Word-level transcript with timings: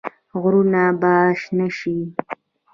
غرونه 0.41 0.83
به 1.01 1.13
شنه 1.41 1.67
شي. 1.77 1.95